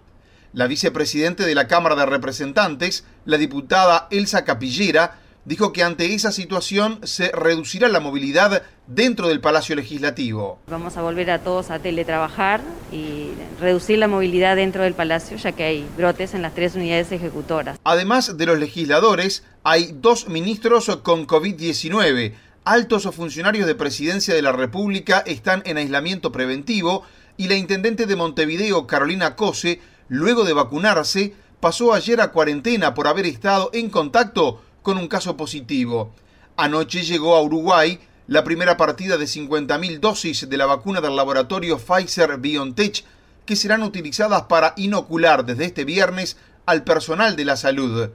[0.54, 6.32] La vicepresidente de la Cámara de Representantes, la diputada Elsa Capillera, dijo que ante esa
[6.32, 10.60] situación se reducirá la movilidad dentro del Palacio Legislativo.
[10.68, 13.30] Vamos a volver a todos a teletrabajar y
[13.60, 17.80] reducir la movilidad dentro del Palacio, ya que hay brotes en las tres unidades ejecutoras.
[17.84, 22.34] Además de los legisladores, hay dos ministros con COVID-19.
[22.66, 27.04] Altos funcionarios de Presidencia de la República están en aislamiento preventivo
[27.38, 33.08] y la intendente de Montevideo, Carolina Cose, luego de vacunarse, pasó ayer a cuarentena por
[33.08, 36.12] haber estado en contacto con un caso positivo.
[36.58, 41.80] Anoche llegó a Uruguay la primera partida de 50.000 dosis de la vacuna del laboratorio
[41.80, 43.04] Pfizer BioNTech
[43.48, 48.12] que serán utilizadas para inocular desde este viernes al personal de la salud.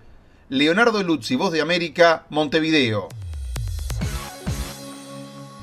[0.49, 3.09] Leonardo Luzzi, Voz de América, Montevideo.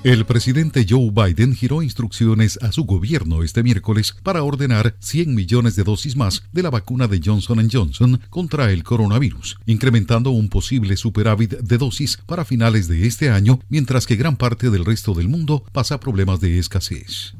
[0.07, 5.75] El presidente Joe Biden giró instrucciones a su gobierno este miércoles para ordenar 100 millones
[5.75, 10.95] de dosis más de la vacuna de Johnson Johnson contra el coronavirus, incrementando un posible
[10.95, 15.27] superávit de dosis para finales de este año, mientras que gran parte del resto del
[15.27, 17.35] mundo pasa problemas de escasez.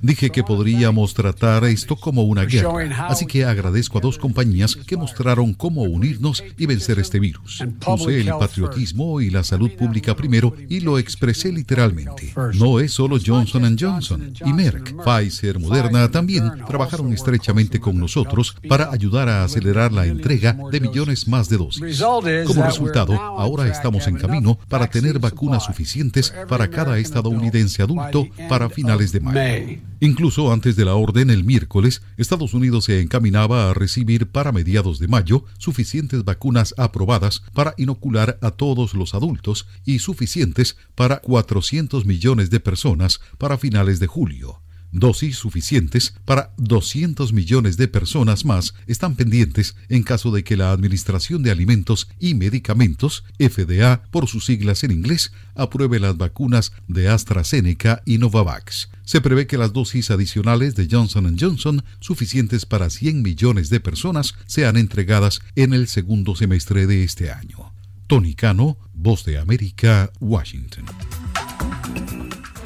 [0.00, 4.96] Dije que podríamos tratar esto como una guerra, así que agradezco a dos compañías que
[4.96, 7.64] mostraron cómo unirnos y vencer este virus.
[7.84, 12.32] Puse el patriotismo y la salud pública primero y lo expresé literalmente.
[12.54, 18.90] No es solo Johnson Johnson y Merck, Pfizer, Moderna también trabajaron estrechamente con nosotros para
[18.90, 22.00] ayudar a acelerar la entrega de millones más de dosis.
[22.46, 28.68] Como resultado, ahora estamos en camino para tener vacunas suficientes para cada estadounidense adulto para
[28.68, 29.87] finales de mayo.
[30.00, 35.00] Incluso antes de la orden el miércoles, Estados Unidos se encaminaba a recibir para mediados
[35.00, 42.06] de mayo suficientes vacunas aprobadas para inocular a todos los adultos y suficientes para 400
[42.06, 44.60] millones de personas para finales de julio.
[44.90, 50.72] Dosis suficientes para 200 millones de personas más están pendientes en caso de que la
[50.72, 57.08] Administración de Alimentos y Medicamentos, FDA por sus siglas en inglés, apruebe las vacunas de
[57.08, 58.88] AstraZeneca y Novavax.
[59.04, 64.34] Se prevé que las dosis adicionales de Johnson Johnson, suficientes para 100 millones de personas,
[64.46, 67.72] sean entregadas en el segundo semestre de este año.
[68.06, 70.86] Tony Cano, Voz de América, Washington.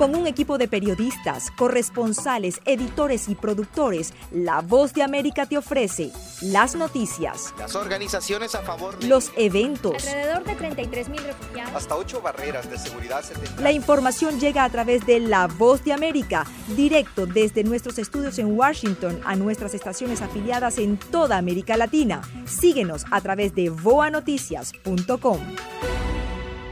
[0.03, 6.11] Con un equipo de periodistas, corresponsales, editores y productores, La Voz de América te ofrece
[6.41, 11.95] las noticias, las organizaciones a favor de los eventos, alrededor de 33 mil refugiados, hasta
[11.95, 13.23] ocho barreras de seguridad.
[13.61, 18.59] La información llega a través de La Voz de América, directo desde nuestros estudios en
[18.59, 22.23] Washington a nuestras estaciones afiliadas en toda América Latina.
[22.45, 25.39] Síguenos a través de voanoticias.com.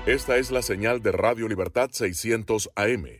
[0.07, 3.20] Esta es la señal de Radio Libertad 600 AM,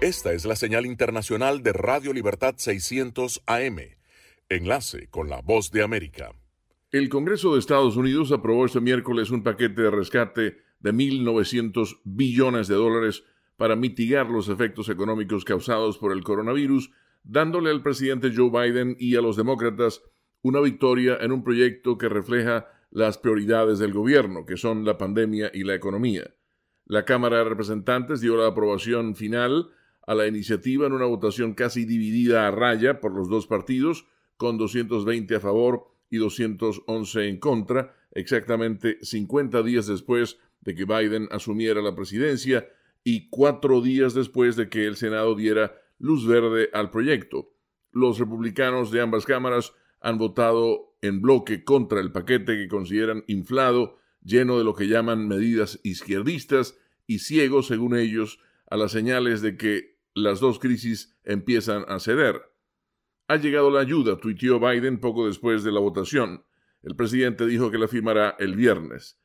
[0.00, 3.78] Esta es la señal internacional de Radio Libertad 600 AM.
[4.48, 6.30] Enlace con la voz de América.
[6.92, 12.68] El Congreso de Estados Unidos aprobó este miércoles un paquete de rescate de 1.900 billones
[12.68, 13.24] de dólares
[13.56, 16.92] para mitigar los efectos económicos causados por el coronavirus,
[17.24, 20.00] dándole al presidente Joe Biden y a los demócratas
[20.42, 25.50] una victoria en un proyecto que refleja las prioridades del gobierno, que son la pandemia
[25.52, 26.36] y la economía.
[26.84, 29.72] La Cámara de Representantes dio la aprobación final
[30.08, 34.06] a la iniciativa en una votación casi dividida a raya por los dos partidos,
[34.38, 41.28] con 220 a favor y 211 en contra, exactamente 50 días después de que Biden
[41.30, 42.66] asumiera la presidencia
[43.04, 47.52] y cuatro días después de que el Senado diera luz verde al proyecto.
[47.92, 53.98] Los republicanos de ambas cámaras han votado en bloque contra el paquete que consideran inflado,
[54.24, 58.40] lleno de lo que llaman medidas izquierdistas y ciego, según ellos,
[58.70, 62.40] a las señales de que las dos crisis empiezan a ceder.
[63.28, 66.44] Ha llegado la ayuda, tuiteó Biden poco después de la votación.
[66.82, 69.18] El presidente dijo que la firmará el viernes.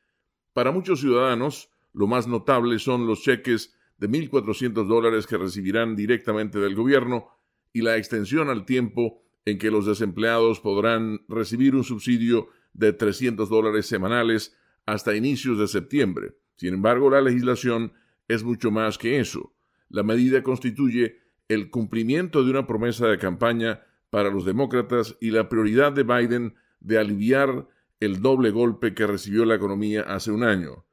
[0.52, 6.58] Para muchos ciudadanos, lo más notable son los cheques de 1.400 dólares que recibirán directamente
[6.58, 7.28] del gobierno
[7.72, 13.48] y la extensión al tiempo en que los desempleados podrán recibir un subsidio de 300
[13.48, 16.36] dólares semanales hasta inicios de septiembre.
[16.56, 17.92] Sin embargo, la legislación
[18.28, 19.53] es mucho más que eso.
[19.94, 25.48] La medida constituye el cumplimiento de una promesa de campaña para los demócratas y la
[25.48, 27.68] prioridad de Biden de aliviar
[28.00, 30.84] el doble golpe que recibió la economía hace un año.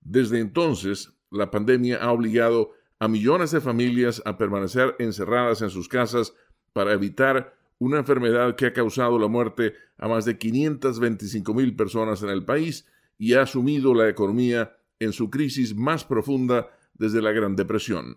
[0.00, 5.88] Desde entonces, la pandemia ha obligado a millones de familias a permanecer encerradas en sus
[5.88, 6.34] casas
[6.72, 12.24] para evitar una enfermedad que ha causado la muerte a más de 525 mil personas
[12.24, 12.88] en el país
[13.18, 18.16] y ha sumido la economía en su crisis más profunda desde la Gran Depresión.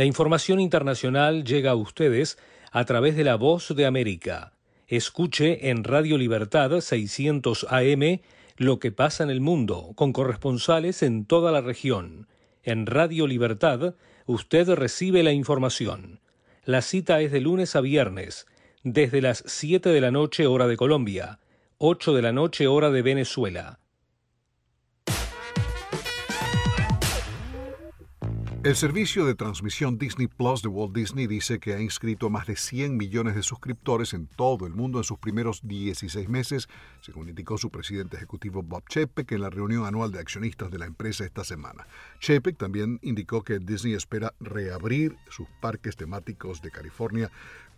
[0.00, 2.38] La información internacional llega a ustedes
[2.72, 4.54] a través de la voz de América.
[4.88, 8.20] Escuche en Radio Libertad 600 AM
[8.56, 12.28] lo que pasa en el mundo, con corresponsales en toda la región.
[12.62, 13.94] En Radio Libertad
[14.24, 16.20] usted recibe la información.
[16.64, 18.46] La cita es de lunes a viernes,
[18.82, 21.40] desde las 7 de la noche hora de Colombia,
[21.76, 23.80] 8 de la noche hora de Venezuela.
[28.62, 32.56] El servicio de transmisión Disney Plus de Walt Disney dice que ha inscrito más de
[32.56, 36.68] 100 millones de suscriptores en todo el mundo en sus primeros 16 meses,
[37.00, 40.84] según indicó su presidente ejecutivo Bob Chapek en la reunión anual de accionistas de la
[40.84, 41.86] empresa esta semana.
[42.18, 47.30] Chapek también indicó que Disney espera reabrir sus parques temáticos de California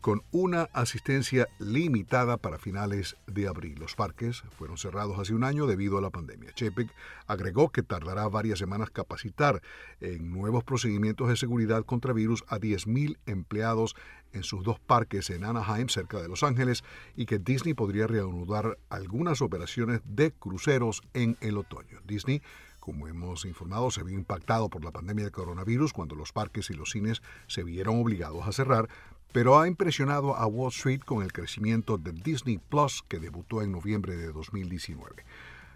[0.02, 3.78] con una asistencia limitada para finales de abril.
[3.78, 6.52] Los parques fueron cerrados hace un año debido a la pandemia.
[6.52, 6.92] Chepek
[7.28, 9.62] agregó que tardará varias semanas capacitar
[10.00, 13.94] en nuevos procedimientos de seguridad contra virus a 10.000 empleados
[14.32, 16.82] en sus dos parques en Anaheim, cerca de Los Ángeles,
[17.14, 22.00] y que Disney podría reanudar algunas operaciones de cruceros en el otoño.
[22.04, 22.42] Disney
[22.82, 26.74] como hemos informado, se vio impactado por la pandemia de coronavirus cuando los parques y
[26.74, 28.88] los cines se vieron obligados a cerrar,
[29.32, 33.72] pero ha impresionado a Wall Street con el crecimiento de Disney Plus que debutó en
[33.72, 35.24] noviembre de 2019.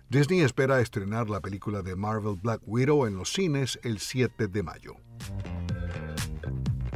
[0.09, 4.63] Disney espera estrenar la película de Marvel Black Widow en los cines el 7 de
[4.63, 4.95] mayo.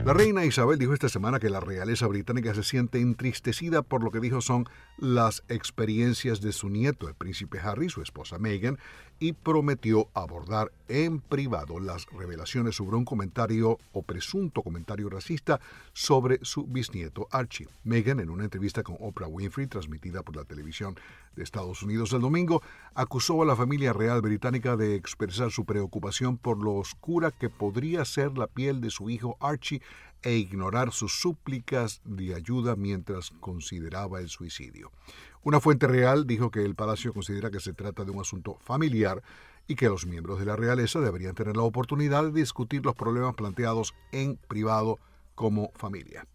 [0.05, 4.11] La reina Isabel dijo esta semana que la realeza británica se siente entristecida por lo
[4.11, 8.79] que dijo son las experiencias de su nieto, el príncipe Harry, su esposa Meghan,
[9.21, 15.61] y prometió abordar en privado las revelaciones sobre un comentario o presunto comentario racista
[15.93, 17.69] sobre su bisnieto Archie.
[17.85, 20.97] Meghan, en una entrevista con Oprah Winfrey transmitida por la televisión
[21.37, 22.63] de Estados Unidos el domingo,
[22.95, 28.05] acusó a la familia real británica de expresar su preocupación por lo oscura que podría
[28.05, 29.83] ser la piel de su hijo Archie
[30.23, 34.93] e ignorar sus súplicas de ayuda mientras consideraba el suicidio.
[35.43, 39.23] Una fuente real dijo que el palacio considera que se trata de un asunto familiar
[39.67, 43.35] y que los miembros de la realeza deberían tener la oportunidad de discutir los problemas
[43.35, 44.99] planteados en privado
[45.35, 46.27] como familia.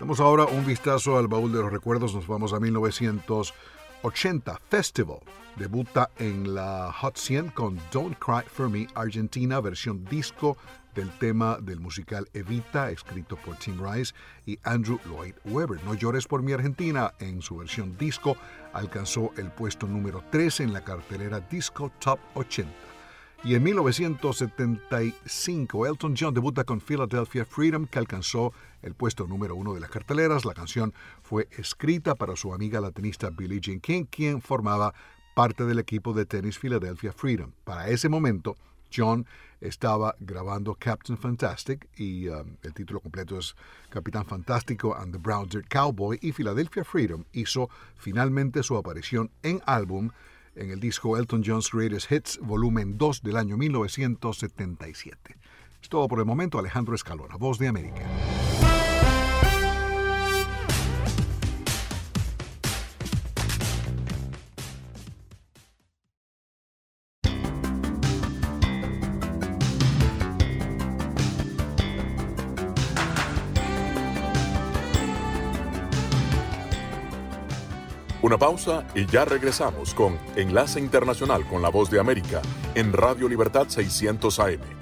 [0.00, 2.14] Damos ahora un vistazo al baúl de los recuerdos.
[2.14, 4.60] Nos vamos a 1980.
[4.68, 5.18] Festival
[5.56, 10.56] debuta en la Hot 100 con Don't Cry for Me Argentina, versión disco
[10.98, 14.12] del tema del musical Evita, escrito por Tim Rice
[14.46, 15.80] y Andrew Lloyd Webber.
[15.84, 18.36] No llores por mi Argentina, en su versión disco,
[18.72, 22.68] alcanzó el puesto número 3 en la cartelera Disco Top 80.
[23.44, 29.74] Y en 1975, Elton John debuta con Philadelphia Freedom, que alcanzó el puesto número uno
[29.74, 30.44] de las carteleras.
[30.44, 30.92] La canción
[31.22, 34.94] fue escrita para su amiga latinista Billie Jean King, quien formaba
[35.36, 37.52] parte del equipo de tenis Philadelphia Freedom.
[37.62, 38.56] Para ese momento,
[38.94, 39.26] John
[39.60, 43.56] estaba grabando Captain Fantastic y um, el título completo es
[43.90, 49.60] Capitán Fantástico and the Brown Dirt Cowboy y Philadelphia Freedom hizo finalmente su aparición en
[49.66, 50.10] álbum
[50.54, 55.36] en el disco Elton John's Greatest Hits, volumen 2 del año 1977.
[55.80, 58.77] Es todo por el momento, Alejandro Escalona, Voz de América.
[78.38, 82.42] Pausa y ya regresamos con Enlace Internacional con la Voz de América
[82.74, 84.78] en Radio Libertad 600 AM.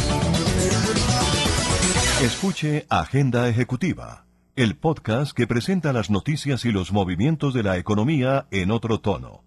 [2.22, 4.24] Escuche Agenda Ejecutiva
[4.56, 9.44] el podcast que presenta las noticias y los movimientos de la economía en otro tono.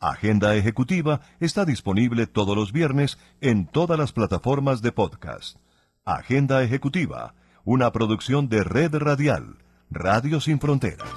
[0.00, 5.58] Agenda Ejecutiva está disponible todos los viernes en todas las plataformas de podcast.
[6.06, 7.34] Agenda Ejecutiva,
[7.64, 9.58] una producción de Red Radial,
[9.90, 11.10] Radio Sin Fronteras.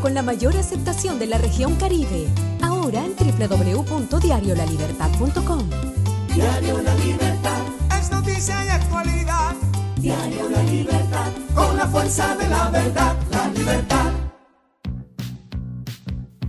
[0.00, 2.28] con la mayor aceptación de la región Caribe.
[2.62, 5.68] Ahora en www.diariolalibertad.com.
[6.34, 7.62] Diario La Libertad
[7.98, 9.54] es noticia y actualidad.
[9.96, 11.03] Diario La Libertad
[11.54, 14.12] con la fuerza de la verdad, la libertad.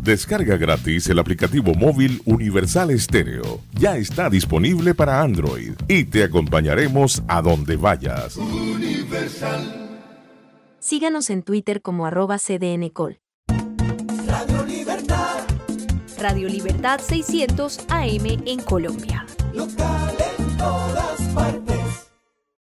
[0.05, 3.61] Descarga gratis el aplicativo móvil Universal Estéreo.
[3.73, 8.37] Ya está disponible para Android y te acompañaremos a donde vayas.
[8.37, 9.85] Universal.
[10.77, 13.19] Síganos en Twitter como arroba cdncol.
[14.27, 15.39] Radio Libertad.
[16.19, 19.25] Radio Libertad 600 AM en Colombia.
[19.55, 21.14] Local en toda